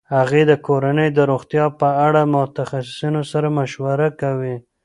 [0.15, 4.55] هغې د کورنۍ د روغتیا په اړه د متخصصینو سره مشوره کوي.